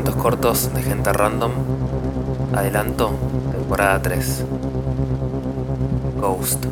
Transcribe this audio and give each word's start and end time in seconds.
cortos 0.00 0.72
de 0.72 0.82
gente 0.82 1.12
random. 1.12 1.52
Adelanto, 2.54 3.10
temporada 3.52 4.00
3. 4.00 4.44
Ghost. 6.18 6.64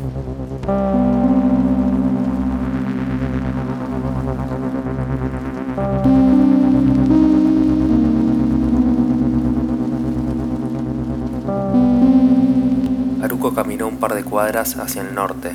Haruko 13.21 13.53
caminó 13.53 13.87
un 13.87 13.97
par 13.97 14.15
de 14.15 14.23
cuadras 14.23 14.77
hacia 14.77 15.03
el 15.03 15.13
norte. 15.13 15.51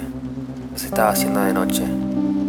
Se 0.77 0.87
estaba 0.87 1.11
haciendo 1.11 1.41
de 1.41 1.53
noche. 1.53 1.85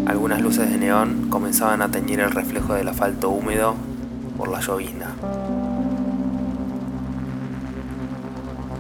Algunas 0.06 0.42
luces 0.42 0.70
de 0.70 0.78
neón 0.78 1.28
comenzaban 1.32 1.82
a 1.82 1.90
teñir 1.90 2.20
el 2.20 2.30
reflejo 2.30 2.76
del 2.76 2.90
asfalto 2.90 3.30
húmedo 3.30 3.97
por 4.38 4.50
la 4.50 4.60
llovizna. 4.60 5.16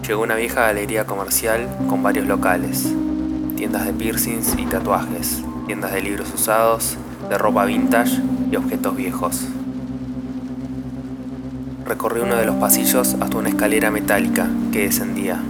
Llegó 0.07 0.21
una 0.21 0.35
vieja 0.35 0.61
galería 0.61 1.05
comercial 1.05 1.67
con 1.89 2.01
varios 2.01 2.27
locales, 2.27 2.93
tiendas 3.57 3.85
de 3.85 3.93
piercings 3.93 4.55
y 4.57 4.65
tatuajes, 4.65 5.43
tiendas 5.65 5.91
de 5.91 6.01
libros 6.01 6.33
usados, 6.33 6.97
de 7.29 7.37
ropa 7.37 7.65
vintage 7.65 8.21
y 8.49 8.55
objetos 8.55 8.95
viejos. 8.95 9.47
Recorrió 11.85 12.23
uno 12.23 12.35
de 12.35 12.45
los 12.45 12.55
pasillos 12.55 13.15
hasta 13.19 13.37
una 13.37 13.49
escalera 13.49 13.91
metálica 13.91 14.47
que 14.71 14.83
descendía. 14.83 15.41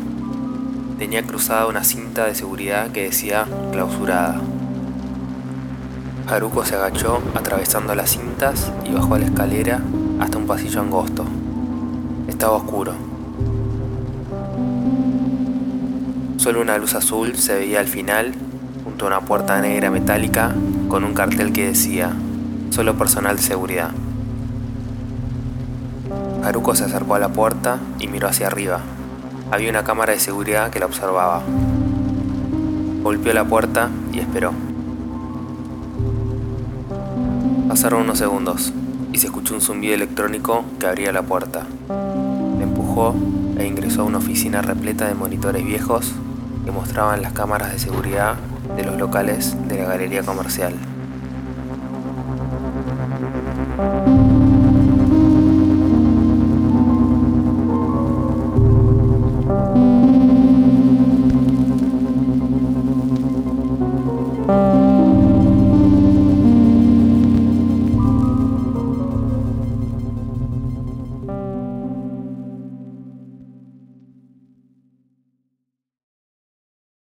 Tenía 0.97 1.21
cruzada 1.21 1.67
una 1.67 1.83
cinta 1.83 2.25
de 2.25 2.33
seguridad 2.33 2.91
que 2.91 3.03
decía 3.03 3.45
clausurada. 3.71 4.41
Haruko 6.29 6.65
se 6.65 6.75
agachó 6.75 7.21
atravesando 7.35 7.95
las 7.95 8.09
cintas 8.09 8.69
y 8.83 8.91
bajó 8.91 9.17
la 9.17 9.25
escalera 9.27 9.79
hasta 10.19 10.37
un 10.37 10.45
pasillo 10.45 10.81
angosto. 10.81 11.23
Estaba 12.27 12.57
oscuro. 12.57 12.93
Solo 16.35 16.59
una 16.59 16.77
luz 16.77 16.95
azul 16.95 17.35
se 17.37 17.55
veía 17.55 17.79
al 17.79 17.87
final, 17.87 18.33
junto 18.83 19.05
a 19.05 19.07
una 19.07 19.21
puerta 19.21 19.61
negra 19.61 19.89
metálica 19.89 20.53
con 20.89 21.05
un 21.05 21.13
cartel 21.13 21.53
que 21.53 21.67
decía, 21.67 22.11
solo 22.71 22.97
personal 22.97 23.37
de 23.37 23.43
seguridad. 23.43 23.91
Haruko 26.43 26.75
se 26.75 26.83
acercó 26.83 27.15
a 27.15 27.19
la 27.19 27.29
puerta 27.29 27.79
y 27.99 28.07
miró 28.09 28.27
hacia 28.27 28.47
arriba. 28.47 28.81
Había 29.49 29.69
una 29.69 29.85
cámara 29.85 30.11
de 30.11 30.19
seguridad 30.19 30.71
que 30.71 30.79
la 30.79 30.87
observaba. 30.87 31.41
Golpeó 33.01 33.33
la 33.33 33.45
puerta 33.45 33.89
y 34.11 34.19
esperó. 34.19 34.66
Pasaron 37.67 38.03
unos 38.03 38.17
segundos 38.17 38.71
y 39.11 39.17
se 39.17 39.27
escuchó 39.27 39.53
un 39.53 39.61
zumbido 39.61 39.93
electrónico 39.93 40.63
que 40.79 40.87
abría 40.87 41.11
la 41.11 41.21
puerta. 41.21 41.67
Empujó 42.61 43.13
e 43.57 43.67
ingresó 43.67 44.03
a 44.03 44.05
una 44.05 44.19
oficina 44.19 44.61
repleta 44.61 45.05
de 45.05 45.15
monitores 45.15 45.65
viejos 45.65 46.13
que 46.63 46.71
mostraban 46.71 47.21
las 47.21 47.33
cámaras 47.33 47.73
de 47.73 47.79
seguridad 47.79 48.35
de 48.77 48.85
los 48.85 48.97
locales 48.97 49.55
de 49.67 49.79
la 49.79 49.89
galería 49.89 50.23
comercial. 50.23 50.73